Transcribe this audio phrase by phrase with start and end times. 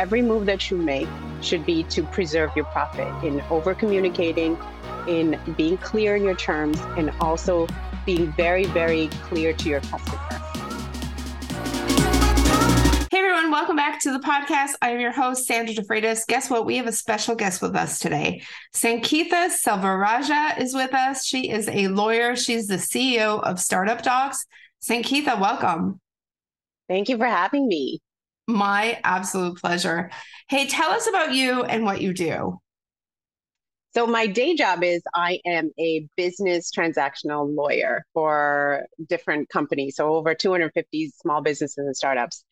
[0.00, 1.06] every move that you make
[1.42, 4.58] should be to preserve your profit in over communicating,
[5.06, 7.66] in being clear in your terms, and also
[8.06, 10.16] being very, very clear to your customer.
[13.10, 14.70] Hey everyone, welcome back to the podcast.
[14.80, 16.26] I am your host, Sandra DeFreitas.
[16.26, 16.64] Guess what?
[16.64, 18.40] We have a special guest with us today.
[18.74, 21.26] Sankeetha Selvarajah is with us.
[21.26, 22.36] She is a lawyer.
[22.36, 24.46] She's the CEO of Startup Docs.
[24.82, 26.00] Sankeetha, welcome.
[26.88, 28.00] Thank you for having me.
[28.50, 30.10] My absolute pleasure.
[30.48, 32.58] Hey, tell us about you and what you do.
[33.94, 39.96] So, my day job is I am a business transactional lawyer for different companies.
[39.96, 42.44] So, over 250 small businesses and startups.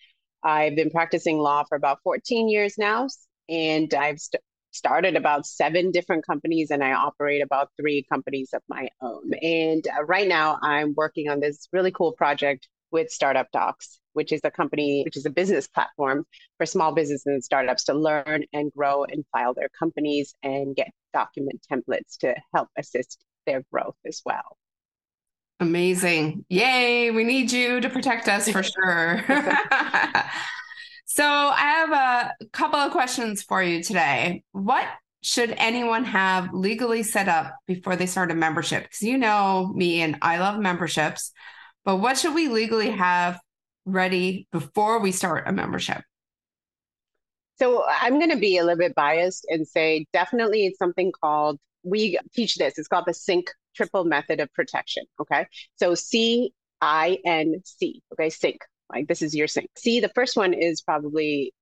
[0.43, 3.09] I've been practicing law for about 14 years now,
[3.49, 8.62] and I've st- started about seven different companies and I operate about three companies of
[8.69, 9.33] my own.
[9.43, 14.33] And uh, right now, I'm working on this really cool project with Startup Docs, which
[14.33, 16.25] is a company, which is a business platform
[16.57, 20.91] for small businesses and startups to learn and grow and file their companies and get
[21.13, 24.57] document templates to help assist their growth as well.
[25.60, 26.45] Amazing.
[26.49, 27.13] Yay.
[27.13, 29.25] We need you to protect us for sure.
[31.07, 34.43] so, I have a couple of questions for you today.
[34.51, 34.85] What
[35.23, 38.82] should anyone have legally set up before they start a membership?
[38.82, 41.30] Because you know me and I love memberships.
[41.85, 43.38] But what should we legally have
[43.91, 46.03] ready before we start a membership?
[47.59, 51.59] So I'm going to be a little bit biased and say definitely it's something called,
[51.83, 55.05] we teach this, it's called the CINC triple method of protection.
[55.21, 55.47] Okay.
[55.77, 58.03] So C I N C.
[58.13, 58.29] Okay.
[58.29, 58.59] CINC.
[58.93, 59.66] Like this is your CINC.
[59.77, 61.53] C, the first one is probably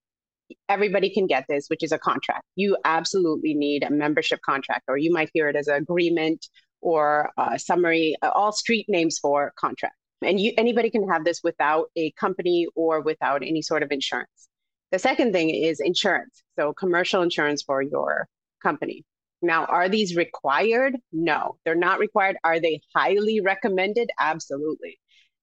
[0.69, 2.45] everybody can get this, which is a contract.
[2.55, 6.47] You absolutely need a membership contract, or you might hear it as an agreement
[6.81, 9.97] or a summary, all street names for contract.
[10.23, 14.49] And you, anybody can have this without a company or without any sort of insurance.
[14.93, 16.43] The second thing is insurance.
[16.59, 18.29] So commercial insurance for your
[18.63, 19.05] company.
[19.43, 20.97] Now, are these required?
[21.13, 22.37] No, they're not required.
[22.45, 24.09] Are they highly recommended?
[24.19, 24.99] Absolutely.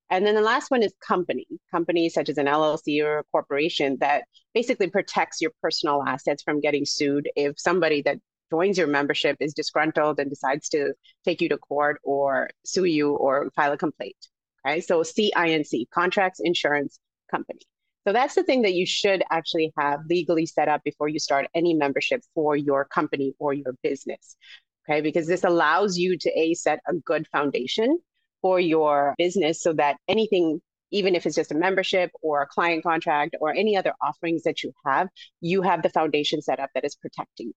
[0.10, 3.98] And then the last one is company, company such as an LLC or a corporation
[4.00, 8.18] that basically protects your personal assets from getting sued if somebody that
[8.52, 10.94] joins your membership is disgruntled and decides to
[11.26, 14.16] take you to court or sue you or file a complaint.
[14.66, 17.60] Okay, so CINC, contracts insurance company.
[18.06, 21.48] So that's the thing that you should actually have legally set up before you start
[21.56, 24.36] any membership for your company or your business.
[24.88, 28.00] Okay, because this allows you to a set a good foundation
[28.42, 32.84] for your business so that anything even if it's just a membership or a client
[32.84, 35.10] contract or any other offerings that you have,
[35.42, 37.52] you have the foundation set up that is protecting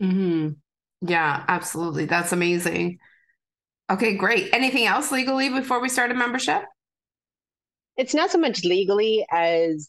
[0.00, 0.06] you.
[0.06, 1.08] Mm-hmm.
[1.08, 2.06] Yeah, absolutely.
[2.06, 2.98] That's amazing.
[3.90, 4.50] Okay, great.
[4.52, 6.64] Anything else legally before we start a membership?
[7.96, 9.88] It's not so much legally as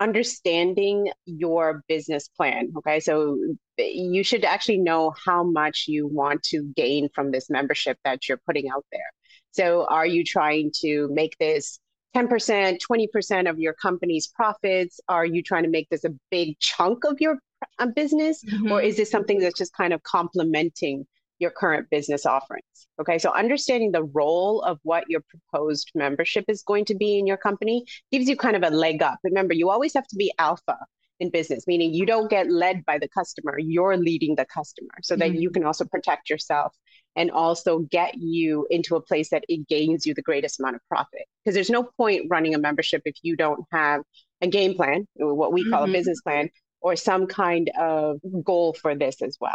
[0.00, 2.72] understanding your business plan.
[2.78, 3.38] Okay, so
[3.78, 8.40] you should actually know how much you want to gain from this membership that you're
[8.46, 9.10] putting out there.
[9.50, 11.78] So, are you trying to make this
[12.16, 14.98] 10%, 20% of your company's profits?
[15.08, 17.38] Are you trying to make this a big chunk of your
[17.78, 18.42] uh, business?
[18.44, 18.72] Mm-hmm.
[18.72, 21.06] Or is this something that's just kind of complementing
[21.42, 22.64] your current business offerings.
[23.00, 27.26] Okay, so understanding the role of what your proposed membership is going to be in
[27.26, 29.18] your company gives you kind of a leg up.
[29.24, 30.78] Remember, you always have to be alpha
[31.20, 35.14] in business, meaning you don't get led by the customer, you're leading the customer so
[35.16, 35.40] that mm-hmm.
[35.40, 36.74] you can also protect yourself
[37.14, 40.82] and also get you into a place that it gains you the greatest amount of
[40.88, 41.22] profit.
[41.44, 44.02] Because there's no point running a membership if you don't have
[44.40, 45.90] a game plan, what we call mm-hmm.
[45.90, 46.48] a business plan,
[46.80, 49.54] or some kind of goal for this as well.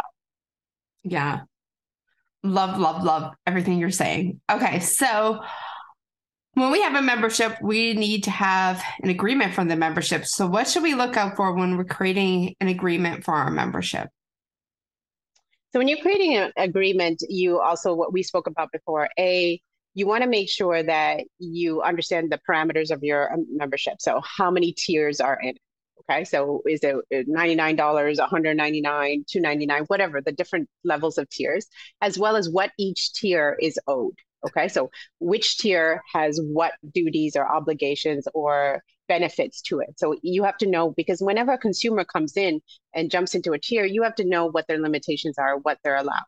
[1.04, 1.42] Yeah,
[2.42, 4.40] Love, love, love everything you're saying.
[4.50, 4.80] Okay.
[4.80, 5.40] So
[6.54, 10.26] when we have a membership, we need to have an agreement from the membership.
[10.26, 14.08] So what should we look out for when we're creating an agreement for our membership?
[15.72, 19.60] So when you're creating an agreement, you also what we spoke about before, a
[19.94, 23.94] you want to make sure that you understand the parameters of your um, membership.
[24.00, 25.58] So how many tiers are in it?
[26.00, 31.66] Okay, so is it uh, $99, 199, 299, whatever, the different levels of tiers,
[32.00, 34.14] as well as what each tier is owed.
[34.46, 39.98] Okay, so which tier has what duties or obligations or benefits to it.
[39.98, 42.60] So you have to know because whenever a consumer comes in
[42.94, 45.96] and jumps into a tier, you have to know what their limitations are, what they're
[45.96, 46.22] allowed.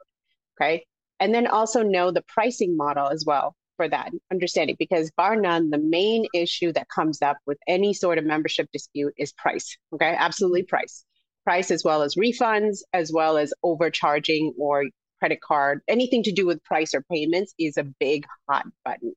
[0.60, 0.84] Okay.
[1.20, 5.70] And then also know the pricing model as well for that understanding because bar none
[5.70, 10.14] the main issue that comes up with any sort of membership dispute is price okay?
[10.18, 11.02] Absolutely price.
[11.44, 14.84] Price as well as refunds as well as overcharging or
[15.18, 15.80] credit card.
[15.88, 19.14] Anything to do with price or payments is a big hot button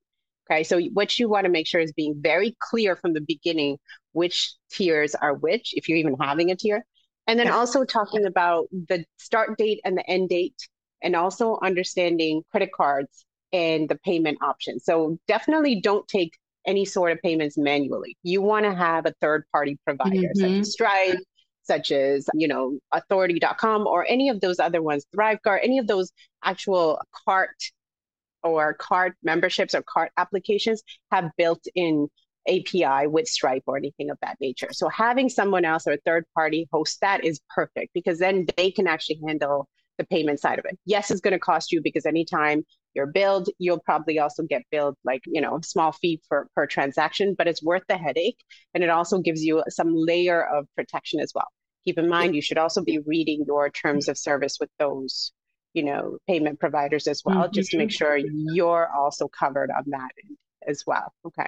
[0.49, 0.63] okay?
[0.63, 3.79] So what you want to make sure is being very clear from the beginning
[4.13, 6.85] which tiers are which, if you're even having a tier.
[7.27, 10.55] And then also talking about the start date and the end date,
[11.01, 14.83] and also understanding credit cards and the payment options.
[14.83, 16.33] So definitely don't take
[16.65, 18.17] any sort of payments manually.
[18.23, 20.39] You want to have a third party provider, mm-hmm.
[20.39, 21.19] such as Stripe,
[21.63, 26.11] such as, you know, authority.com or any of those other ones, ThriveCart, any of those
[26.43, 27.55] actual cart
[28.43, 32.07] or card memberships or cart applications have built in
[32.47, 34.69] API with Stripe or anything of that nature.
[34.71, 38.71] So having someone else or a third party host that is perfect because then they
[38.71, 39.67] can actually handle
[39.97, 40.77] the payment side of it.
[40.85, 44.95] Yes, it's going to cost you because anytime you're billed, you'll probably also get billed
[45.03, 48.37] like, you know, a small fee for per transaction, but it's worth the headache.
[48.73, 51.47] And it also gives you some layer of protection as well.
[51.85, 55.33] Keep in mind, you should also be reading your terms of service with those,
[55.73, 57.53] you know, payment providers as well, mm-hmm.
[57.53, 57.93] just to make mm-hmm.
[57.93, 60.11] sure you're also covered on that
[60.67, 61.11] as well.
[61.25, 61.47] Okay.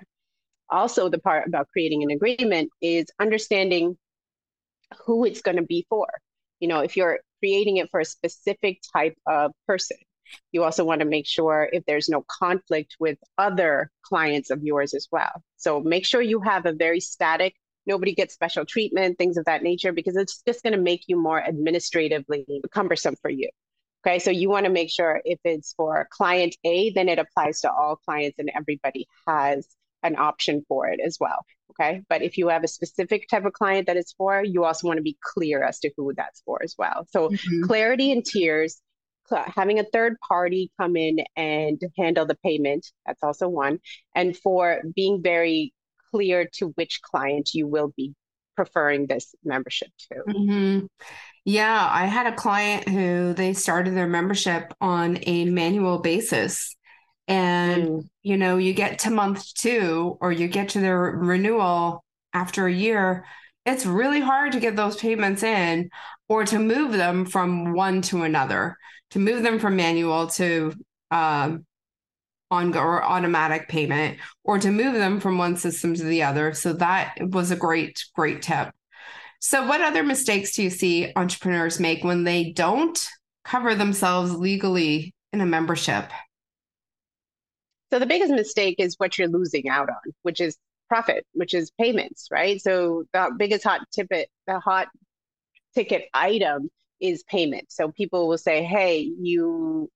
[0.69, 3.97] Also, the part about creating an agreement is understanding
[5.05, 6.07] who it's going to be for.
[6.59, 9.97] You know, if you're creating it for a specific type of person,
[10.51, 14.93] you also want to make sure if there's no conflict with other clients of yours
[14.93, 15.31] as well.
[15.57, 17.53] So make sure you have a very static,
[17.85, 21.21] nobody gets special treatment, things of that nature, because it's just going to make you
[21.21, 23.49] more administratively cumbersome for you.
[24.05, 27.61] Okay, so you want to make sure if it's for client A, then it applies
[27.61, 29.67] to all clients and everybody has
[30.05, 31.45] an option for it as well.
[31.71, 34.87] Okay, but if you have a specific type of client that it's for, you also
[34.87, 37.05] want to be clear as to who that's for as well.
[37.09, 37.63] So mm-hmm.
[37.63, 38.81] clarity and tiers
[39.47, 43.79] having a third party come in and handle the payment that's also one
[44.13, 45.73] and for being very
[46.11, 48.13] clear to which client you will be
[48.55, 50.85] preferring this membership to mm-hmm.
[51.43, 56.74] yeah i had a client who they started their membership on a manual basis
[57.27, 58.09] and mm.
[58.23, 62.73] you know you get to month two or you get to their renewal after a
[62.73, 63.25] year
[63.65, 65.89] it's really hard to get those payments in
[66.29, 68.77] or to move them from one to another
[69.09, 70.73] to move them from manual to
[71.11, 71.65] um,
[72.51, 76.53] on or automatic payment or to move them from one system to the other.
[76.53, 78.69] So that was a great, great tip.
[79.39, 83.07] So, what other mistakes do you see entrepreneurs make when they don't
[83.43, 86.09] cover themselves legally in a membership?
[87.95, 90.57] So, the biggest mistake is what you're losing out on, which is
[90.89, 92.61] profit, which is payments, right?
[92.61, 94.89] So, the biggest hot ticket, the hot
[95.73, 96.69] ticket item
[96.99, 97.71] is payment.
[97.71, 99.89] So people will say, "Hey, you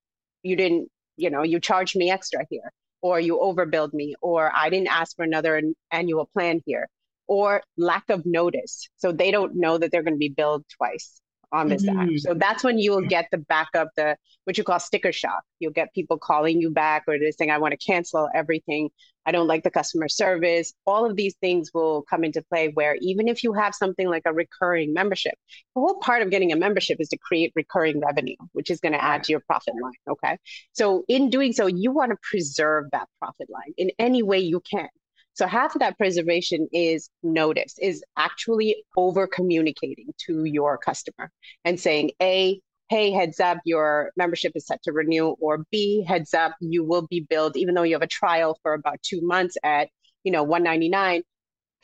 [0.44, 0.88] you didn't,
[1.18, 5.18] you know, you charged me extra here, or you overbilled me, or I didn't ask
[5.18, 5.62] for another
[5.92, 6.88] annual plan here."
[7.28, 8.88] Or lack of notice.
[8.96, 11.19] So they don't know that they're going to be billed twice
[11.51, 12.00] on this mm-hmm.
[12.00, 12.19] app.
[12.19, 15.42] So that's when you will get the backup, the what you call sticker shock.
[15.60, 18.90] You'll get people calling you back or they're saying, I want to cancel everything.
[19.25, 20.74] I don't like the customer service.
[20.88, 24.24] All of these things will come into play where even if you have something like
[24.25, 25.34] a recurring membership,
[25.75, 28.94] the whole part of getting a membership is to create recurring revenue, which is going
[28.94, 29.94] to add to your profit line.
[30.10, 30.38] Okay.
[30.74, 34.62] So in doing so, you want to preserve that profit line in any way you
[34.62, 34.90] can.
[35.33, 41.31] So half of that preservation is notice, is actually over communicating to your customer
[41.63, 42.59] and saying, A,
[42.89, 47.05] hey, heads up, your membership is set to renew, or B, heads up, you will
[47.07, 49.89] be billed, even though you have a trial for about two months at,
[50.23, 51.21] you know, 199.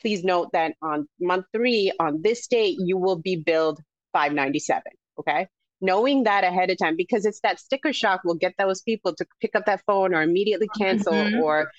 [0.00, 3.80] Please note that on month three, on this date, you will be billed
[4.12, 4.82] 597.
[5.18, 5.46] Okay.
[5.80, 9.26] Knowing that ahead of time, because it's that sticker shock will get those people to
[9.40, 11.40] pick up that phone or immediately cancel mm-hmm.
[11.40, 11.70] or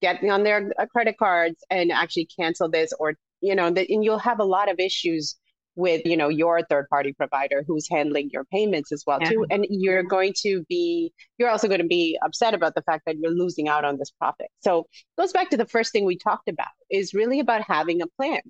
[0.00, 4.04] get on their uh, credit cards and actually cancel this or you know the, and
[4.04, 5.36] you'll have a lot of issues
[5.78, 9.30] with you know your third party provider who's handling your payments as well yeah.
[9.30, 9.46] too.
[9.48, 13.16] And you're going to be you're also going to be upset about the fact that
[13.16, 14.48] you're losing out on this profit.
[14.60, 14.86] So
[15.16, 18.40] goes back to the first thing we talked about is really about having a plan.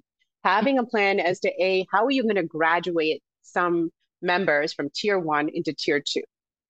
[0.43, 3.91] Having a plan as to a how are you going to graduate some
[4.23, 6.23] members from tier one into tier two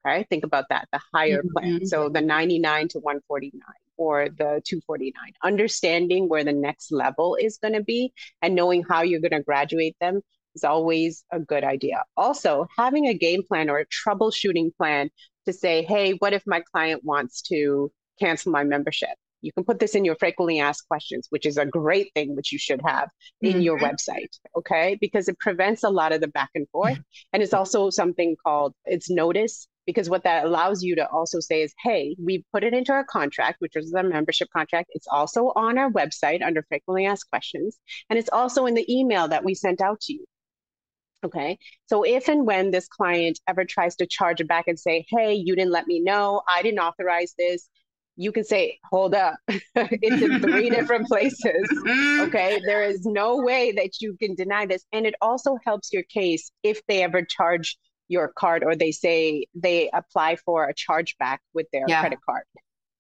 [0.04, 0.26] okay?
[0.28, 1.52] Think about that the higher mm-hmm.
[1.56, 3.60] plan so the 99 to 149
[3.98, 5.12] or the 249
[5.42, 9.42] understanding where the next level is going to be and knowing how you're going to
[9.42, 10.20] graduate them
[10.54, 12.02] is always a good idea.
[12.16, 15.10] Also having a game plan or a troubleshooting plan
[15.46, 19.10] to say hey what if my client wants to cancel my membership?
[19.40, 22.52] You can put this in your frequently asked questions which is a great thing which
[22.52, 23.08] you should have
[23.40, 23.60] in mm-hmm.
[23.60, 24.96] your website okay?
[25.00, 26.98] Because it prevents a lot of the back and forth.
[27.32, 31.62] And it's also something called it's notice because what that allows you to also say
[31.62, 34.90] is, hey, we put it into our contract, which is a membership contract.
[34.92, 37.78] It's also on our website under frequently asked questions,
[38.10, 40.26] and it's also in the email that we sent out to you.
[41.24, 41.56] Okay.
[41.86, 45.32] So if and when this client ever tries to charge it back and say, hey,
[45.32, 47.70] you didn't let me know, I didn't authorize this,
[48.16, 51.66] you can say, hold up, it's in three different places.
[51.72, 52.28] Mm-hmm.
[52.28, 52.60] Okay.
[52.66, 54.84] There is no way that you can deny this.
[54.92, 57.78] And it also helps your case if they ever charge
[58.08, 62.00] your card or they say they apply for a chargeback with their yeah.
[62.00, 62.42] credit card.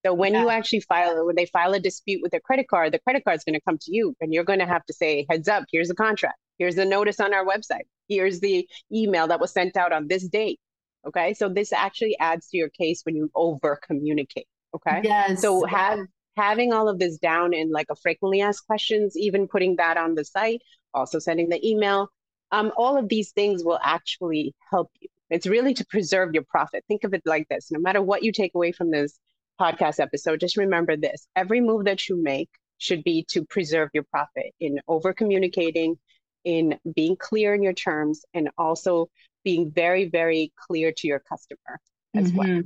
[0.06, 0.42] So when yeah.
[0.42, 3.36] you actually file, when they file a dispute with their credit card, the credit card
[3.36, 5.64] is going to come to you and you're going to have to say, heads up,
[5.72, 6.36] here's the contract.
[6.58, 7.86] Here's the notice on our website.
[8.08, 10.60] Here's the email that was sent out on this date.
[11.06, 11.34] Okay.
[11.34, 14.46] So this actually adds to your case when you over communicate.
[14.74, 15.00] Okay.
[15.04, 15.40] Yes.
[15.40, 16.00] So have
[16.36, 20.14] having all of this down in like a frequently asked questions, even putting that on
[20.14, 20.62] the site,
[20.94, 22.08] also sending the email.
[22.50, 25.08] Um, all of these things will actually help you.
[25.30, 26.84] It's really to preserve your profit.
[26.88, 29.18] Think of it like this no matter what you take away from this
[29.60, 34.04] podcast episode, just remember this every move that you make should be to preserve your
[34.04, 35.98] profit in over communicating,
[36.44, 39.08] in being clear in your terms, and also
[39.44, 41.80] being very, very clear to your customer
[42.14, 42.38] as mm-hmm.
[42.38, 42.62] well.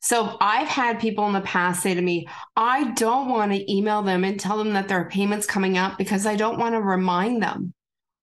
[0.00, 4.02] So I've had people in the past say to me, I don't want to email
[4.02, 7.42] them and tell them that their payment's coming up because I don't want to remind
[7.42, 7.74] them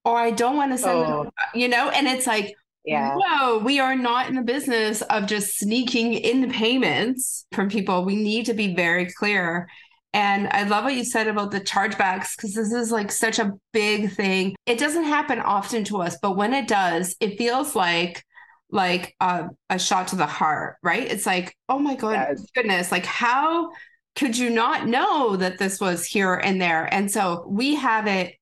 [0.05, 1.23] or I don't want to send oh.
[1.23, 2.53] them, you know, and it's like,
[2.85, 3.15] yeah.
[3.17, 8.05] whoa, we are not in the business of just sneaking in payments from people.
[8.05, 9.67] We need to be very clear.
[10.13, 13.53] And I love what you said about the chargebacks because this is like such a
[13.73, 14.55] big thing.
[14.65, 18.23] It doesn't happen often to us, but when it does, it feels like
[18.71, 21.03] like a, a shot to the heart, right?
[21.03, 22.45] It's like, oh my god, yes.
[22.55, 23.69] goodness, like how
[24.15, 26.91] could you not know that this was here and there?
[26.91, 28.35] And so we have it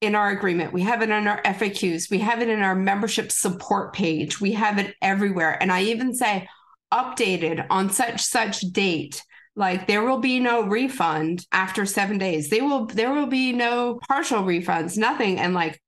[0.00, 3.32] in our agreement, we have it in our FAQs, we have it in our membership
[3.32, 5.60] support page, we have it everywhere.
[5.60, 6.48] And I even say
[6.92, 9.24] updated on such such date.
[9.56, 12.48] Like there will be no refund after 7 days.
[12.48, 15.38] They will there will be no partial refunds nothing.
[15.38, 15.82] And like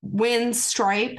[0.00, 1.18] when stripe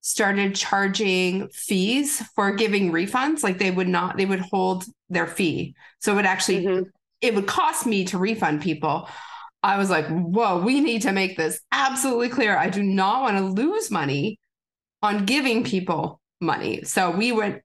[0.00, 5.74] started charging fees for giving refunds like they would not they would hold their fee.
[5.98, 6.88] So it would actually mm-hmm.
[7.20, 9.08] it would cost me to refund people
[9.62, 13.36] i was like whoa we need to make this absolutely clear i do not want
[13.36, 14.38] to lose money
[15.02, 17.62] on giving people money so we went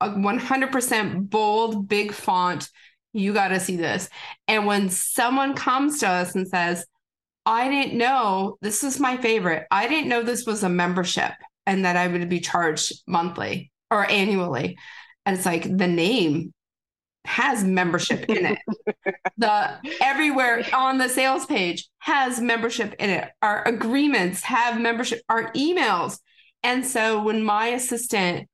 [0.00, 2.68] uh, a 100% bold big font
[3.12, 4.08] you got to see this
[4.48, 6.84] and when someone comes to us and says
[7.46, 9.66] I didn't know this is my favorite.
[9.70, 11.32] I didn't know this was a membership
[11.66, 14.78] and that I would be charged monthly or annually.
[15.26, 16.53] And it's like the name
[17.24, 18.58] has membership in it.
[19.38, 23.30] the everywhere on the sales page has membership in it.
[23.42, 26.18] Our agreements have membership, our emails.
[26.62, 28.48] And so when my assistant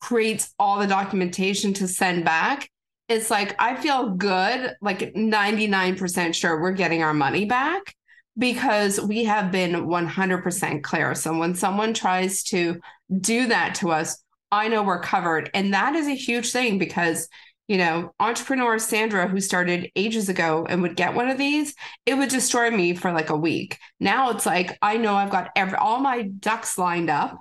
[0.00, 2.70] creates all the documentation to send back,
[3.08, 7.94] it's like I feel good, like 99% sure we're getting our money back
[8.36, 11.14] because we have been 100% clear.
[11.14, 12.80] So when someone tries to
[13.20, 15.50] do that to us, I know we're covered.
[15.54, 17.28] And that is a huge thing because,
[17.68, 22.14] you know, entrepreneur Sandra, who started ages ago and would get one of these, it
[22.14, 23.78] would destroy me for like a week.
[24.00, 27.38] Now it's like, I know I've got every, all my ducks lined up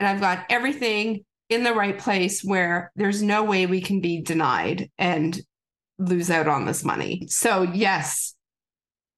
[0.00, 4.20] and I've got everything in the right place where there's no way we can be
[4.20, 5.40] denied and
[5.98, 7.26] lose out on this money.
[7.28, 8.34] So, yes,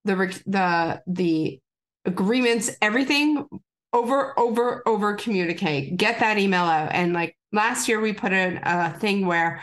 [0.05, 1.61] the the the
[2.05, 3.47] agreements, everything
[3.93, 5.97] over over over communicate.
[5.97, 6.93] Get that email out.
[6.93, 9.63] And like last year, we put in a thing where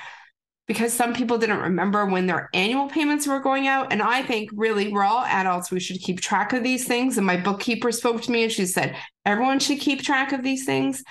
[0.68, 3.92] because some people didn't remember when their annual payments were going out.
[3.92, 5.72] And I think really we're all adults.
[5.72, 7.18] We should keep track of these things.
[7.18, 10.66] And my bookkeeper spoke to me and she said, everyone should keep track of these
[10.66, 11.04] things.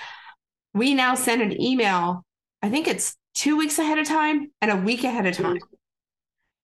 [0.72, 2.24] We now send an email,
[2.62, 5.58] I think it's two weeks ahead of time and a week ahead of time.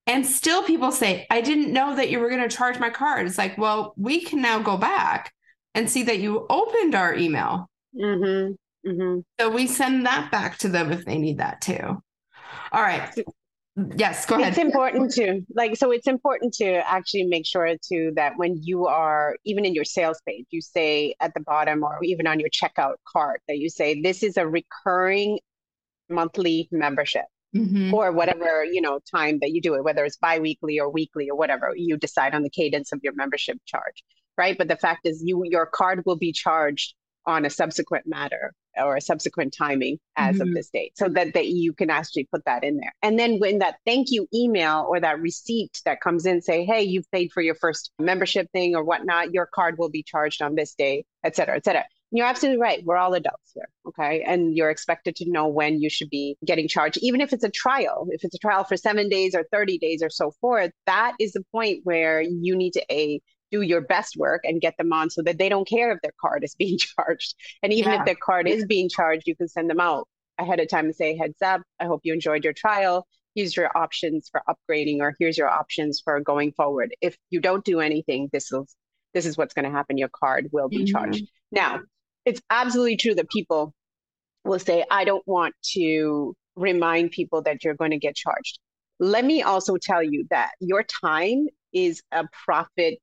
[0.07, 3.27] And still people say, I didn't know that you were going to charge my card.
[3.27, 5.33] It's like, well, we can now go back
[5.75, 7.69] and see that you opened our email.
[7.95, 8.89] Mm-hmm.
[8.89, 9.21] Mm-hmm.
[9.41, 12.01] So we send that back to them if they need that too.
[12.73, 13.13] All right.
[13.97, 14.49] Yes, go ahead.
[14.49, 18.87] It's important to like so it's important to actually make sure too that when you
[18.87, 22.49] are even in your sales page, you say at the bottom or even on your
[22.49, 25.39] checkout card that you say this is a recurring
[26.09, 27.93] monthly membership mm-hmm.
[27.93, 31.37] or whatever you know time that you do it whether it's biweekly or weekly or
[31.37, 34.05] whatever you decide on the cadence of your membership charge
[34.39, 36.95] right but the fact is you your card will be charged
[37.27, 40.49] on a subsequent matter or a subsequent timing as mm-hmm.
[40.49, 43.39] of this date so that, that you can actually put that in there and then
[43.39, 47.31] when that thank you email or that receipt that comes in say hey you've paid
[47.33, 51.05] for your first membership thing or whatnot your card will be charged on this day
[51.25, 52.85] et cetera et cetera you're absolutely right.
[52.85, 53.69] We're all adults here.
[53.89, 54.23] Okay.
[54.23, 57.51] And you're expected to know when you should be getting charged, even if it's a
[57.51, 61.15] trial, if it's a trial for seven days or 30 days or so forth, that
[61.19, 63.21] is the point where you need to a
[63.57, 66.13] do your best work and get them on so that they don't care if their
[66.21, 67.35] card is being charged.
[67.63, 68.01] And even yeah.
[68.01, 70.09] if their card is being charged, you can send them out
[70.39, 73.07] ahead of time and say, heads up, I hope you enjoyed your trial.
[73.35, 76.95] here's your options for upgrading or here's your options for going forward.
[77.01, 78.77] If you don't do anything, this is
[79.15, 79.97] this is what's going to happen.
[79.97, 80.93] Your card will be mm-hmm.
[80.93, 81.25] charged.
[81.51, 81.81] Now,
[82.27, 83.73] it's absolutely true that people
[84.45, 88.59] will say, I don't want to remind people that you're going to get charged.
[88.99, 92.99] Let me also tell you that your time is a profit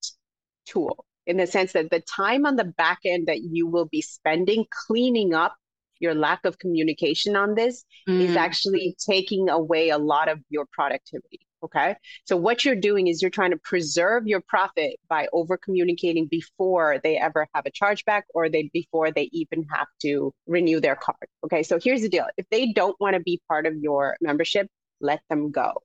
[0.65, 4.01] tool in the sense that the time on the back end that you will be
[4.01, 5.55] spending cleaning up
[5.99, 8.19] your lack of communication on this mm.
[8.19, 11.39] is actually taking away a lot of your productivity.
[11.63, 11.95] Okay.
[12.25, 16.99] So what you're doing is you're trying to preserve your profit by over communicating before
[17.01, 21.25] they ever have a chargeback or they before they even have to renew their card.
[21.45, 21.63] Okay.
[21.63, 22.27] So here's the deal.
[22.35, 24.67] If they don't want to be part of your membership,
[24.99, 25.81] let them go.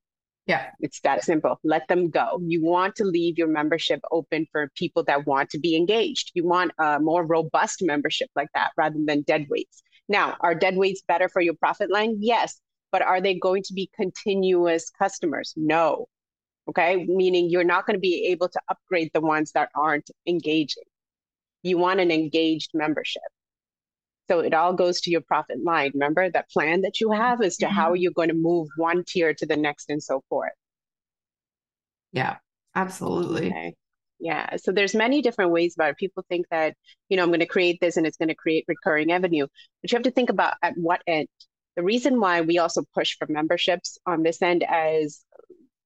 [0.49, 0.71] Yeah.
[0.81, 1.61] It's that simple.
[1.63, 2.41] Let them go.
[2.43, 6.33] You want to leave your membership open for people that want to be engaged.
[6.35, 9.83] You want a more robust membership like that rather than dead weights.
[10.09, 12.17] Now, are dead weights better for your profit line?
[12.21, 12.59] Yes.
[12.91, 15.53] But are they going to be continuous customers?
[15.55, 16.07] No.
[16.67, 17.05] Okay.
[17.07, 20.85] Meaning you're not going to be able to upgrade the ones that aren't engaging.
[21.63, 23.21] You want an engaged membership.
[24.29, 25.93] So it all goes to your profit line.
[25.95, 27.75] Remember that plan that you have as to mm-hmm.
[27.75, 30.53] how you're going to move one tier to the next and so forth.
[32.13, 32.37] Yeah,
[32.75, 33.49] absolutely.
[33.49, 33.75] Okay.
[34.21, 34.57] Yeah.
[34.57, 35.97] So there's many different ways about it.
[35.97, 36.75] People think that,
[37.09, 39.47] you know, I'm going to create this and it's going to create recurring revenue.
[39.81, 41.29] But you have to think about at what end.
[41.77, 45.25] The reason why we also push for memberships on this end as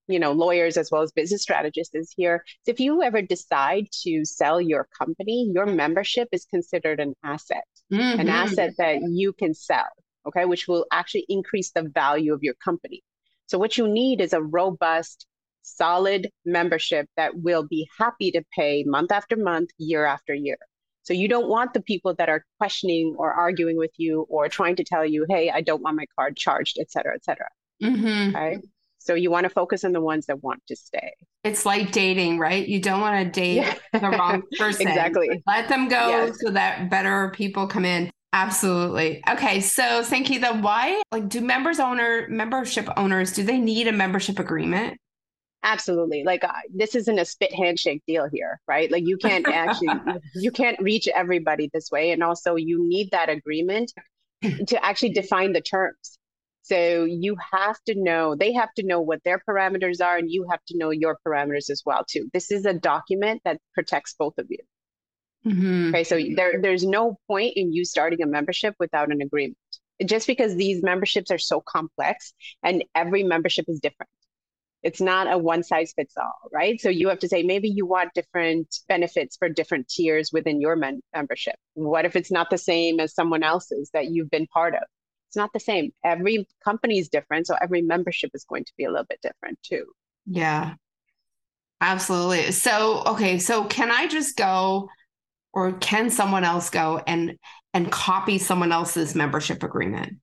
[0.07, 3.87] you know lawyers as well as business strategists is here so if you ever decide
[4.03, 8.19] to sell your company your membership is considered an asset mm-hmm.
[8.19, 9.89] an asset that you can sell
[10.27, 13.03] okay which will actually increase the value of your company
[13.45, 15.25] so what you need is a robust
[15.61, 20.57] solid membership that will be happy to pay month after month year after year
[21.03, 24.75] so you don't want the people that are questioning or arguing with you or trying
[24.75, 27.47] to tell you hey i don't want my card charged et cetera et cetera
[27.81, 28.35] mm-hmm.
[28.35, 28.57] okay
[29.03, 31.13] so you want to focus on the ones that want to stay.
[31.43, 32.65] It's like dating, right?
[32.65, 33.75] You don't want to date yeah.
[33.91, 34.87] the wrong person.
[34.87, 35.43] exactly.
[35.45, 36.37] Let them go yes.
[36.41, 38.09] so that better people come in.
[38.31, 39.21] Absolutely.
[39.29, 44.39] Okay, so Sankeetha, why like do members owner membership owners do they need a membership
[44.39, 44.97] agreement?
[45.61, 46.23] Absolutely.
[46.23, 48.91] Like uh, this isn't a spit handshake deal here, right?
[48.91, 49.89] Like you can't actually
[50.35, 53.93] you can't reach everybody this way and also you need that agreement
[54.67, 56.17] to actually define the terms.
[56.63, 60.47] So you have to know, they have to know what their parameters are, and you
[60.49, 62.29] have to know your parameters as well too.
[62.33, 64.59] This is a document that protects both of you.
[65.45, 65.89] Mm-hmm.
[65.89, 69.57] Okay, so there, there's no point in you starting a membership without an agreement.
[70.05, 74.09] Just because these memberships are so complex and every membership is different.
[74.83, 76.79] It's not a one size fits all, right?
[76.79, 80.77] So you have to say maybe you want different benefits for different tiers within your
[80.77, 81.55] men- membership.
[81.73, 84.83] What if it's not the same as someone else's that you've been part of?
[85.33, 85.91] It's not the same.
[86.03, 87.47] Every company is different.
[87.47, 89.85] So every membership is going to be a little bit different too.
[90.27, 90.75] Yeah.
[91.81, 92.51] Absolutely.
[92.51, 93.39] So, okay.
[93.39, 94.89] So can I just go
[95.51, 97.33] or can someone else go and
[97.73, 100.19] and copy someone else's membership agreement?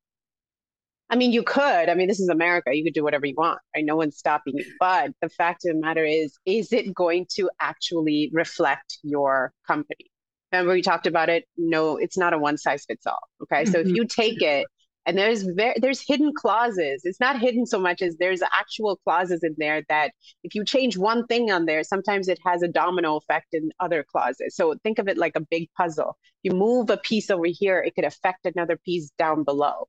[1.10, 1.88] I mean, you could.
[1.88, 2.70] I mean, this is America.
[2.72, 3.58] You could do whatever you want.
[3.74, 3.84] Right?
[3.84, 4.64] No one's stopping you.
[4.78, 10.06] But the fact of the matter is, is it going to actually reflect your company?
[10.52, 11.46] Remember, we talked about it.
[11.56, 13.18] No, it's not a one size fits all.
[13.42, 13.64] Okay.
[13.64, 13.90] So mm-hmm.
[13.90, 14.68] if you take it
[15.06, 19.42] and there's very there's hidden clauses it's not hidden so much as there's actual clauses
[19.42, 20.12] in there that
[20.44, 24.04] if you change one thing on there sometimes it has a domino effect in other
[24.04, 27.82] clauses so think of it like a big puzzle you move a piece over here
[27.82, 29.88] it could affect another piece down below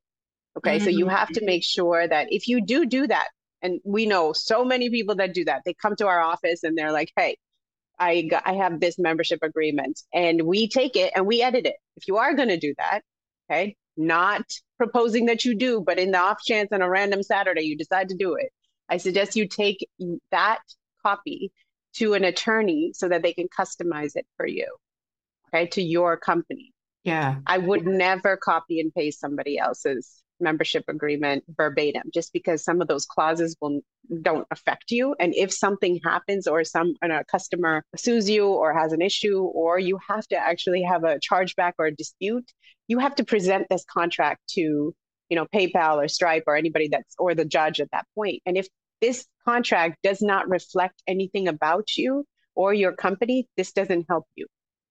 [0.57, 0.85] okay mm-hmm.
[0.85, 3.27] so you have to make sure that if you do do that
[3.61, 6.77] and we know so many people that do that they come to our office and
[6.77, 7.35] they're like hey
[7.99, 11.75] I, got, I have this membership agreement and we take it and we edit it.
[11.97, 13.01] If you are going to do that,
[13.47, 14.43] okay, not
[14.77, 18.09] proposing that you do, but in the off chance on a random Saturday you decide
[18.09, 18.51] to do it,
[18.89, 19.87] I suggest you take
[20.31, 20.59] that
[21.05, 21.51] copy
[21.95, 24.67] to an attorney so that they can customize it for you,
[25.49, 26.73] okay, to your company.
[27.03, 27.37] Yeah.
[27.47, 32.87] I would never copy and paste somebody else's membership agreement verbatim just because some of
[32.87, 33.81] those clauses will
[34.21, 38.91] don't affect you and if something happens or some a customer sues you or has
[38.93, 42.51] an issue or you have to actually have a chargeback or a dispute
[42.87, 44.93] you have to present this contract to
[45.29, 48.33] you know paypal or stripe or anybody that's or the judge at that point.
[48.33, 48.67] point and if
[48.99, 54.45] this contract does not reflect anything about you or your company this doesn't help you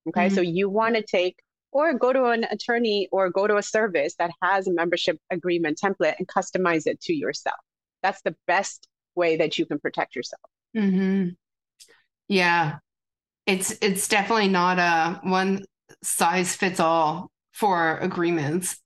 [0.09, 0.35] okay mm-hmm.
[0.35, 1.37] so you want to take
[1.72, 5.78] or go to an attorney or go to a service that has a membership agreement
[5.83, 7.59] template and customize it to yourself.
[8.02, 10.42] That's the best way that you can protect yourself.
[10.76, 11.30] Mm-hmm.
[12.28, 12.76] Yeah,
[13.46, 15.64] it's it's definitely not a one
[16.02, 18.76] size fits all for agreements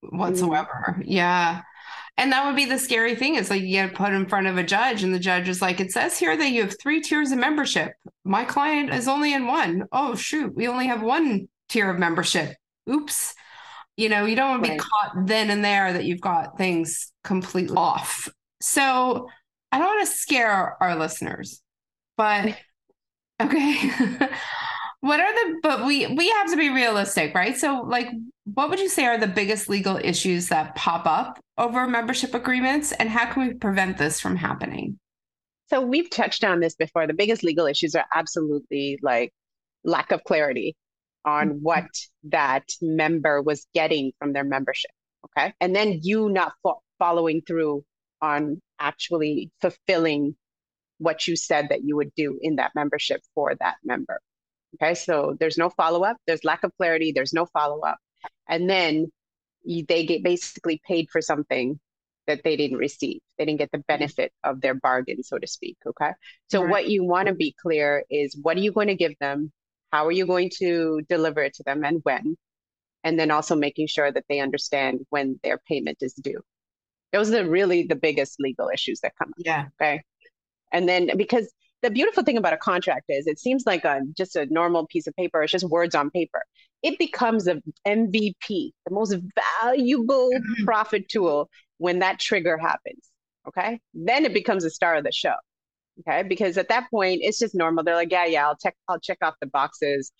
[0.00, 0.96] whatsoever.
[0.98, 1.02] Mm-hmm.
[1.04, 1.62] Yeah.
[2.18, 4.58] And that would be the scary thing is like you get put in front of
[4.58, 7.32] a judge and the judge is like, it says here that you have three tiers
[7.32, 7.94] of membership.
[8.24, 9.86] My client is only in one.
[9.92, 10.54] Oh, shoot.
[10.54, 12.54] We only have one tier of membership.
[12.88, 13.34] Oops.
[13.96, 17.12] You know, you don't want to be caught then and there that you've got things
[17.24, 18.28] completely off.
[18.60, 19.28] So
[20.02, 21.62] want to scare our listeners,
[22.16, 22.56] but
[23.40, 23.90] okay.
[25.00, 27.56] what are the but we we have to be realistic right?
[27.56, 28.08] So like
[28.44, 32.92] what would you say are the biggest legal issues that pop up over membership agreements
[32.92, 34.98] and how can we prevent this from happening?
[35.68, 37.06] So we've touched on this before.
[37.06, 39.32] The biggest legal issues are absolutely like
[39.84, 40.76] lack of clarity
[41.24, 41.58] on mm-hmm.
[41.58, 41.86] what
[42.24, 44.90] that member was getting from their membership
[45.26, 45.52] okay?
[45.60, 47.84] And then you not fo- following through
[48.20, 50.36] on actually fulfilling
[50.98, 54.20] what you said that you would do in that membership for that member
[54.74, 57.98] Okay, so there's no follow up, there's lack of clarity, there's no follow up.
[58.48, 59.12] And then
[59.66, 61.78] they get basically paid for something
[62.26, 63.20] that they didn't receive.
[63.36, 63.98] They didn't get the mm-hmm.
[63.98, 65.76] benefit of their bargain, so to speak.
[65.86, 66.12] Okay.
[66.50, 66.70] So, right.
[66.70, 69.52] what you want to be clear is what are you going to give them?
[69.92, 72.36] How are you going to deliver it to them and when?
[73.04, 76.40] And then also making sure that they understand when their payment is due.
[77.12, 79.34] Those are really the biggest legal issues that come up.
[79.44, 79.66] Yeah.
[79.80, 80.02] Okay.
[80.72, 84.36] And then because the beautiful thing about a contract is it seems like a just
[84.36, 86.42] a normal piece of paper it's just words on paper
[86.82, 89.16] it becomes a mvp the most
[89.60, 90.64] valuable mm-hmm.
[90.64, 93.10] profit tool when that trigger happens
[93.46, 95.34] okay then it becomes a star of the show
[96.00, 99.00] okay because at that point it's just normal they're like yeah yeah i'll check i'll
[99.00, 100.12] check off the boxes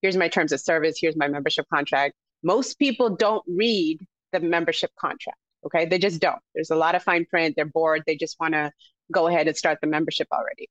[0.00, 3.98] here's my terms of service here's my membership contract most people don't read
[4.32, 5.86] the membership contract okay?
[5.86, 6.40] They just don't.
[6.54, 7.54] There's a lot of fine print.
[7.56, 8.02] They're bored.
[8.06, 8.72] They just want to
[9.12, 10.68] go ahead and start the membership already.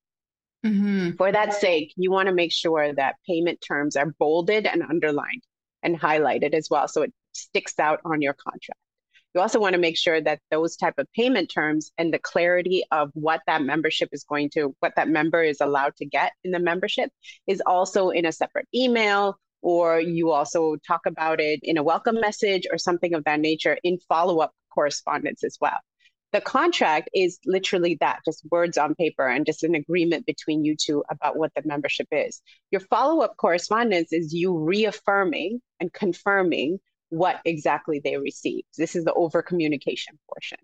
[0.66, 1.12] Mm-hmm.
[1.16, 5.44] For that sake, you want to make sure that payment terms are bolded and underlined
[5.84, 8.80] and highlighted as well so it sticks out on your contract.
[9.34, 12.84] You also want to make sure that those type of payment terms and the clarity
[12.92, 16.52] of what that membership is going to what that member is allowed to get in
[16.52, 17.12] the membership
[17.46, 22.20] is also in a separate email or you also talk about it in a welcome
[22.20, 25.80] message or something of that nature in follow-up correspondence as well.
[26.34, 30.76] The contract is literally that just words on paper and just an agreement between you
[30.76, 32.42] two about what the membership is.
[32.70, 38.68] Your follow up correspondence is you reaffirming and confirming what exactly they received.
[38.78, 40.60] This is the over communication portion.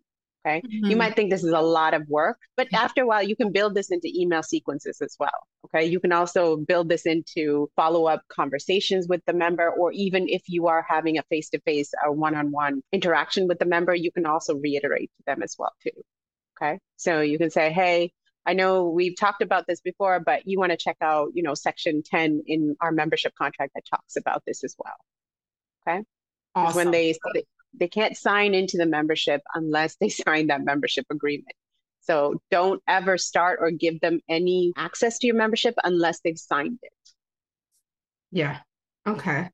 [0.45, 0.61] Okay.
[0.61, 0.91] Mm-hmm.
[0.91, 3.53] You might think this is a lot of work, but after a while, you can
[3.53, 5.29] build this into email sequences as well.
[5.65, 5.85] Okay.
[5.85, 10.43] You can also build this into follow up conversations with the member, or even if
[10.47, 13.95] you are having a face to face, a one on one interaction with the member,
[13.95, 15.91] you can also reiterate to them as well, too.
[16.61, 16.79] Okay.
[16.97, 18.11] So you can say, hey,
[18.45, 21.53] I know we've talked about this before, but you want to check out, you know,
[21.53, 24.93] section 10 in our membership contract that talks about this as well.
[25.87, 26.03] Okay.
[26.55, 26.75] Awesome.
[26.75, 27.15] When they
[27.73, 31.53] they can't sign into the membership unless they sign that membership agreement.
[32.01, 36.79] So don't ever start or give them any access to your membership unless they've signed
[36.81, 36.91] it.
[38.31, 38.59] Yeah.
[39.07, 39.49] Okay.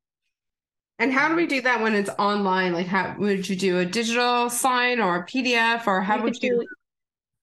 [0.97, 2.73] And how do we do that when it's online?
[2.73, 6.43] Like, how would you do a digital sign or a PDF, or how you would
[6.43, 6.59] you?
[6.59, 6.67] Do,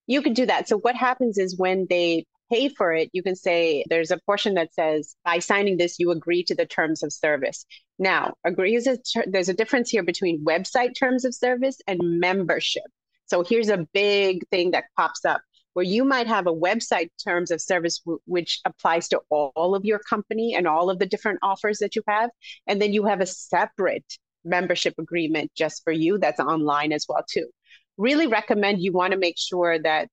[0.06, 0.68] you could do that.
[0.68, 4.54] So what happens is when they pay for it, you can say there's a portion
[4.54, 7.64] that says, by signing this, you agree to the terms of service.
[7.98, 12.20] Now, agree is a ter- there's a difference here between website terms of service and
[12.20, 12.84] membership.
[13.26, 17.50] So here's a big thing that pops up where you might have a website terms
[17.50, 21.40] of service w- which applies to all of your company and all of the different
[21.42, 22.30] offers that you have.
[22.66, 27.24] And then you have a separate membership agreement just for you that's online as well
[27.28, 27.48] too
[27.98, 30.08] really recommend you want to make sure that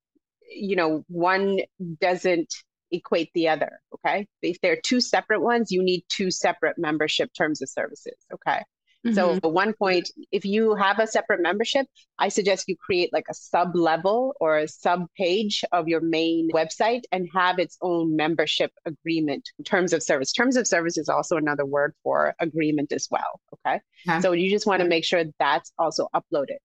[0.56, 1.60] you know, one
[2.00, 2.54] doesn't
[2.92, 3.80] equate the other.
[3.96, 4.28] Okay.
[4.42, 8.16] If they're two separate ones, you need two separate membership terms of services.
[8.34, 8.62] Okay.
[9.06, 9.16] Mm-hmm.
[9.16, 11.88] So at one point, if you have a separate membership,
[12.20, 16.50] I suggest you create like a sub level or a sub page of your main
[16.52, 20.32] website and have its own membership agreement terms of service.
[20.32, 23.42] Terms of service is also another word for agreement as well.
[23.56, 23.82] Okay.
[24.08, 24.22] Uh-huh.
[24.22, 26.60] So you just want to make sure that's also uploaded.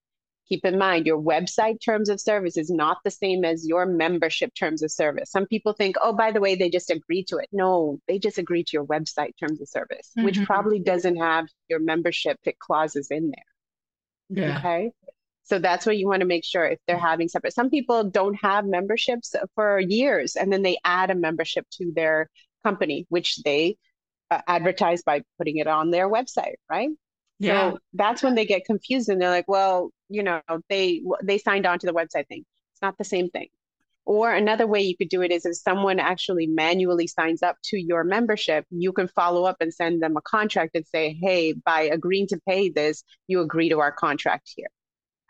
[0.48, 4.54] Keep in mind, your website terms of service is not the same as your membership
[4.54, 5.30] terms of service.
[5.30, 7.48] Some people think, oh, by the way, they just agree to it.
[7.52, 10.24] No, they just agree to your website terms of service, mm-hmm.
[10.24, 14.42] which probably doesn't have your membership clauses in there.
[14.42, 14.58] Yeah.
[14.58, 14.90] Okay.
[15.44, 17.54] So that's what you want to make sure if they're having separate.
[17.54, 22.28] Some people don't have memberships for years and then they add a membership to their
[22.62, 23.76] company, which they
[24.30, 26.90] uh, advertise by putting it on their website, right?
[27.38, 27.70] Yeah.
[27.70, 31.66] So that's when they get confused and they're like, well, you know, they they signed
[31.66, 32.44] on to the website thing.
[32.72, 33.48] It's not the same thing.
[34.04, 37.78] Or another way you could do it is if someone actually manually signs up to
[37.78, 41.82] your membership, you can follow up and send them a contract and say, hey, by
[41.82, 44.68] agreeing to pay this, you agree to our contract here.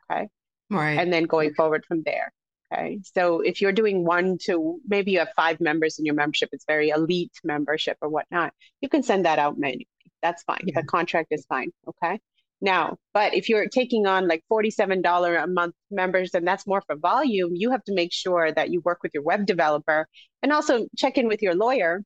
[0.08, 0.28] Okay.
[0.70, 0.96] Right.
[0.96, 2.32] And then going forward from there.
[2.72, 3.00] Okay.
[3.16, 6.64] So if you're doing one to maybe you have five members in your membership, it's
[6.64, 9.88] very elite membership or whatnot, you can send that out manually.
[10.22, 10.60] That's fine.
[10.64, 10.82] Yeah.
[10.82, 11.72] The contract is fine.
[11.88, 12.20] Okay.
[12.60, 16.96] Now, but if you're taking on like $47 a month members and that's more for
[16.96, 20.08] volume, you have to make sure that you work with your web developer
[20.42, 22.02] and also check in with your lawyer.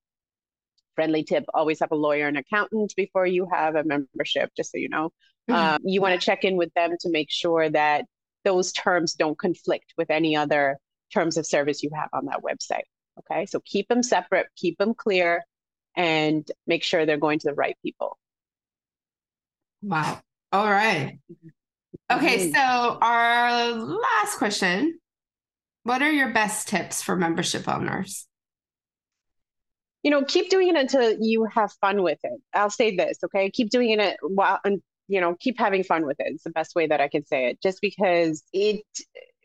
[0.95, 4.79] Friendly tip always have a lawyer and accountant before you have a membership, just so
[4.79, 5.11] you know.
[5.49, 5.55] Mm-hmm.
[5.55, 8.05] Um, you want to check in with them to make sure that
[8.45, 10.77] those terms don't conflict with any other
[11.15, 12.85] terms of service you have on that website.
[13.19, 15.45] Okay, so keep them separate, keep them clear,
[15.97, 18.19] and make sure they're going to the right people.
[19.83, 20.21] Wow.
[20.53, 21.19] All right.
[22.11, 22.55] Okay, mm-hmm.
[22.55, 24.99] so our last question
[25.85, 28.27] What are your best tips for membership owners?
[30.03, 32.41] You know, keep doing it until you have fun with it.
[32.53, 33.51] I'll say this, okay?
[33.51, 36.33] Keep doing it while, and you know, keep having fun with it.
[36.33, 37.63] It's the best way that I can say it.
[37.63, 38.83] Just because it,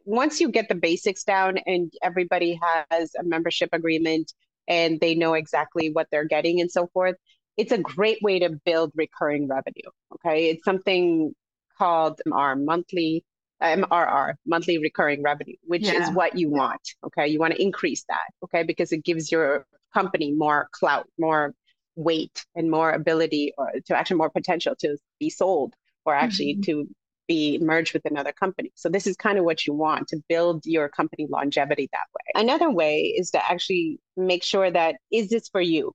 [0.05, 4.33] once you get the basics down and everybody has a membership agreement
[4.67, 7.15] and they know exactly what they're getting and so forth,
[7.57, 9.89] it's a great way to build recurring revenue.
[10.13, 10.49] Okay.
[10.49, 11.33] It's something
[11.77, 13.23] called our monthly
[13.61, 16.03] MRR, monthly recurring revenue, which yeah.
[16.03, 16.81] is what you want.
[17.05, 17.27] Okay.
[17.27, 18.27] You want to increase that.
[18.43, 18.63] Okay.
[18.63, 21.53] Because it gives your company more clout, more
[21.95, 25.73] weight, and more ability or to actually more potential to be sold
[26.05, 26.61] or actually mm-hmm.
[26.61, 26.87] to
[27.27, 28.71] be merged with another company.
[28.75, 32.41] So this is kind of what you want to build your company longevity that way.
[32.41, 35.93] Another way is to actually make sure that is this for you?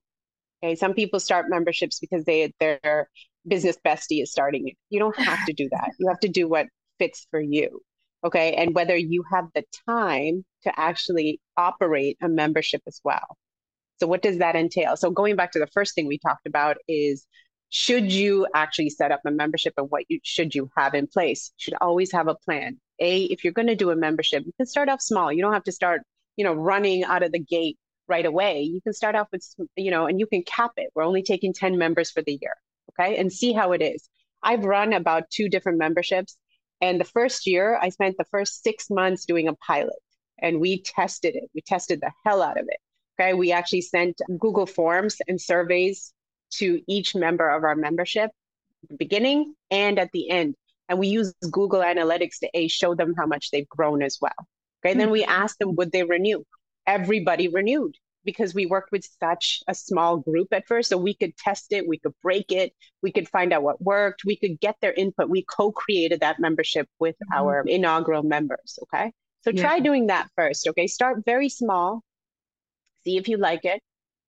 [0.63, 3.09] Okay, some people start memberships because they their
[3.45, 4.75] business bestie is starting it.
[4.89, 5.91] You don't have to do that.
[5.99, 6.67] You have to do what
[6.99, 7.81] fits for you.
[8.25, 13.37] Okay, and whether you have the time to actually operate a membership as well.
[13.99, 14.95] So what does that entail?
[14.95, 17.25] So going back to the first thing we talked about is
[17.69, 21.51] should you actually set up a membership and what you should you have in place?
[21.57, 22.79] You should always have a plan.
[22.99, 25.33] A, if you're going to do a membership, you can start off small.
[25.33, 26.03] You don't have to start,
[26.37, 28.61] you know, running out of the gate right away.
[28.61, 30.89] You can start off with, you know, and you can cap it.
[30.95, 32.53] We're only taking 10 members for the year.
[32.91, 33.17] Okay.
[33.17, 34.07] And see how it is.
[34.43, 36.37] I've run about two different memberships.
[36.81, 39.95] And the first year, I spent the first six months doing a pilot
[40.39, 41.49] and we tested it.
[41.55, 42.79] We tested the hell out of it.
[43.19, 43.33] Okay.
[43.33, 46.13] We actually sent Google Forms and surveys
[46.55, 48.31] to each member of our membership
[48.89, 50.55] the beginning and at the end.
[50.89, 54.31] And we use Google Analytics to A, show them how much they've grown as well.
[54.83, 54.91] Okay.
[54.91, 54.99] Mm-hmm.
[54.99, 56.43] Then we asked them, would they renew?
[56.87, 60.89] Everybody renewed because we worked with such a small group at first.
[60.89, 64.23] So we could test it, we could break it, we could find out what worked,
[64.25, 65.29] we could get their input.
[65.29, 67.39] We co created that membership with mm-hmm.
[67.39, 68.79] our inaugural members.
[68.83, 69.11] Okay.
[69.43, 69.61] So yeah.
[69.61, 70.67] try doing that first.
[70.67, 70.87] Okay.
[70.87, 72.01] Start very small,
[73.03, 73.81] see if you like it,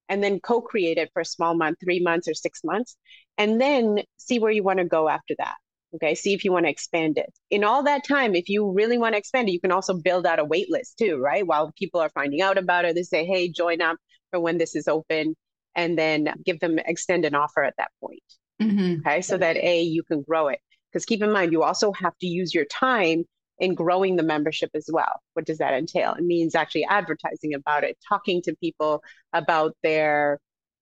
[0.09, 2.97] and then co create it for a small month, three months or six months,
[3.37, 5.55] and then see where you want to go after that.
[5.95, 7.31] Okay, see if you want to expand it.
[7.49, 10.25] In all that time, if you really want to expand it, you can also build
[10.25, 11.45] out a wait list too, right?
[11.45, 13.97] While people are finding out about it, they say, hey, join up
[14.31, 15.35] for when this is open,
[15.75, 18.23] and then give them extend an offer at that point.
[18.61, 19.07] Mm-hmm.
[19.07, 20.59] Okay, so that A, you can grow it.
[20.91, 23.25] Because keep in mind, you also have to use your time
[23.59, 25.21] in growing the membership as well.
[25.33, 26.13] What does that entail?
[26.13, 29.01] It means actually advertising about it, talking to people
[29.33, 30.39] about their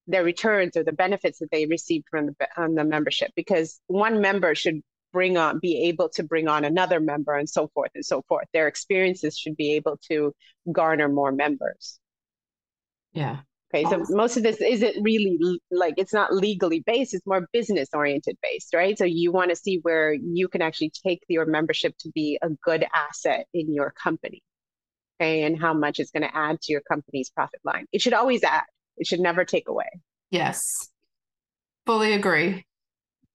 [0.08, 4.20] their returns or the benefits that they received from the, on the membership because one
[4.20, 4.82] member should
[5.14, 8.48] bring on be able to bring on another member and so forth and so forth.
[8.52, 10.34] Their experiences should be able to
[10.72, 12.00] garner more members.
[13.14, 13.38] Yeah.
[13.74, 14.06] Okay awesome.
[14.06, 18.38] so most of this isn't really like it's not legally based it's more business oriented
[18.44, 18.98] based right?
[18.98, 22.50] So you want to see where you can actually take your membership to be a
[22.64, 24.44] good asset in your company
[25.20, 27.86] okay and how much it's going to add to your company's profit line.
[27.92, 28.64] It should always add
[28.98, 29.90] it should never take away.
[30.30, 30.90] Yes.
[31.86, 32.66] Fully agree.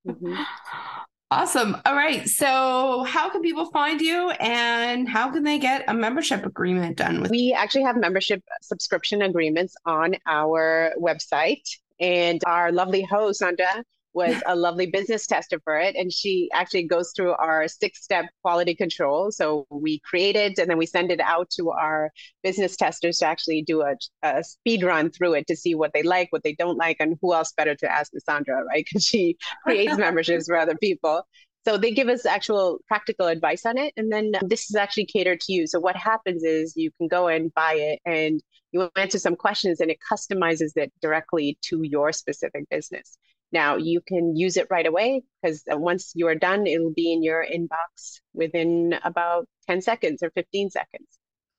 [0.06, 0.34] Mm-hmm.
[1.30, 1.76] Awesome.
[1.84, 2.26] All right.
[2.26, 7.20] So, how can people find you and how can they get a membership agreement done
[7.20, 7.30] with?
[7.30, 11.68] We actually have membership subscription agreements on our website.
[12.00, 13.84] And our lovely host, Sandra,
[14.18, 15.96] was a lovely business tester for it.
[15.96, 19.30] And she actually goes through our six step quality control.
[19.30, 22.10] So we create it and then we send it out to our
[22.42, 26.02] business testers to actually do a, a speed run through it to see what they
[26.02, 28.84] like, what they don't like, and who else better to ask Sandra, right?
[28.84, 31.22] Because she creates memberships for other people.
[31.64, 33.92] So they give us actual practical advice on it.
[33.96, 35.66] And then this is actually catered to you.
[35.66, 39.80] So what happens is you can go and buy it and you answer some questions
[39.80, 43.18] and it customizes it directly to your specific business.
[43.50, 47.22] Now you can use it right away because once you are done, it'll be in
[47.22, 51.06] your inbox within about 10 seconds or 15 seconds.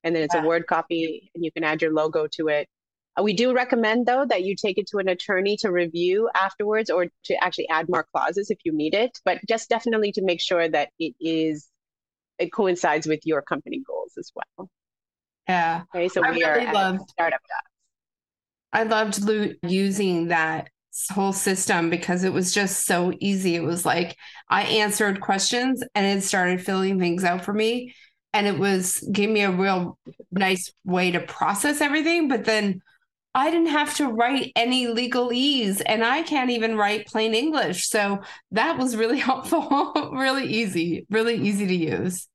[0.04, 0.44] And then it's yeah.
[0.44, 2.68] a Word copy and you can add your logo to it.
[3.18, 6.90] Uh, we do recommend though that you take it to an attorney to review afterwards
[6.90, 10.42] or to actually add more clauses if you need it, but just definitely to make
[10.42, 11.68] sure that it is
[12.38, 14.70] it coincides with your company goals as well.
[15.48, 15.84] Yeah.
[15.94, 17.72] Okay, so I we really are loved, startup docs.
[18.72, 20.70] I loved using that
[21.10, 23.56] whole system because it was just so easy.
[23.56, 24.18] It was like
[24.50, 27.96] I answered questions and it started filling things out for me.
[28.34, 29.98] And it was gave me a real
[30.32, 32.28] nice way to process everything.
[32.28, 32.82] But then
[33.34, 37.88] I didn't have to write any legalese and I can't even write plain English.
[37.88, 42.28] So that was really helpful, really easy, really easy to use.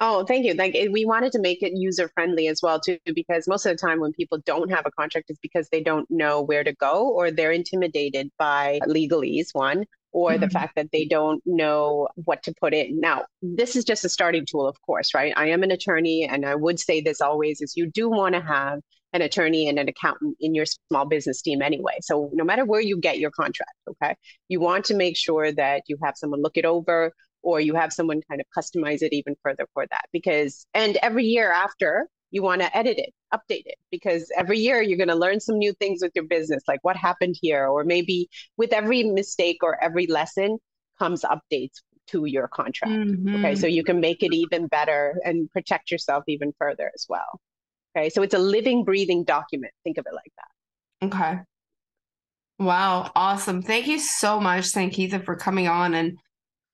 [0.00, 0.54] Oh, thank you.
[0.54, 3.76] Like we wanted to make it user friendly as well too, because most of the
[3.76, 7.08] time when people don't have a contract, it's because they don't know where to go
[7.08, 9.48] or they're intimidated by legalese.
[9.52, 10.40] One, or mm-hmm.
[10.40, 13.00] the fact that they don't know what to put in.
[13.00, 15.32] Now, this is just a starting tool, of course, right?
[15.36, 18.40] I am an attorney, and I would say this always: is you do want to
[18.40, 18.80] have
[19.14, 21.98] an attorney and an accountant in your small business team anyway.
[22.00, 24.16] So no matter where you get your contract, okay,
[24.48, 27.12] you want to make sure that you have someone look it over
[27.42, 31.24] or you have someone kind of customize it even further for that because and every
[31.24, 35.14] year after you want to edit it update it because every year you're going to
[35.14, 39.02] learn some new things with your business like what happened here or maybe with every
[39.04, 40.58] mistake or every lesson
[40.98, 42.92] comes updates to your contract.
[42.92, 43.36] Mm-hmm.
[43.36, 47.40] okay so you can make it even better and protect yourself even further as well.
[47.96, 49.72] Okay so it's a living breathing document.
[49.84, 51.06] Think of it like that.
[51.06, 51.40] Okay.
[52.58, 53.62] Wow awesome.
[53.62, 56.18] Thank you so much Sankeetha for coming on and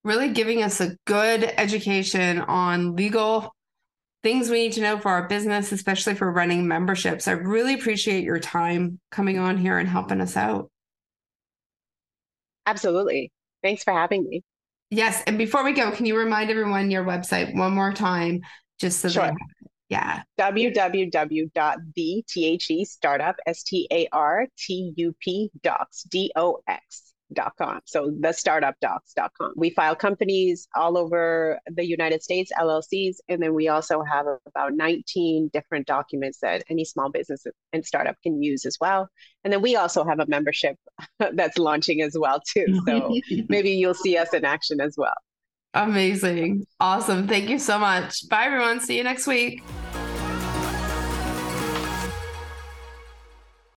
[0.04, 3.54] really giving us a good education on legal
[4.22, 7.28] things we need to know for our business, especially for running memberships.
[7.28, 10.70] I really appreciate your time coming on here and helping us out.
[12.66, 13.32] Absolutely.
[13.62, 14.42] Thanks for having me.
[14.90, 15.22] Yes.
[15.26, 18.40] And before we go, can you remind everyone your website one more time?
[18.80, 19.26] Just so sure.
[19.26, 19.32] they
[19.88, 20.22] yeah.
[20.38, 22.24] www.the
[22.84, 23.90] startup, S-T-A-R-T-U-P
[25.62, 27.07] docs, D-O-X
[27.58, 27.80] com.
[27.84, 29.54] So the startupdox.com.
[29.56, 34.74] We file companies all over the United States, LLCs, and then we also have about
[34.74, 39.08] 19 different documents that any small business and startup can use as well.
[39.44, 40.76] And then we also have a membership
[41.32, 42.80] that's launching as well too.
[42.86, 43.14] So
[43.48, 45.14] maybe you'll see us in action as well.
[45.74, 46.66] Amazing.
[46.80, 47.28] Awesome.
[47.28, 48.28] Thank you so much.
[48.28, 48.80] Bye everyone.
[48.80, 49.62] See you next week.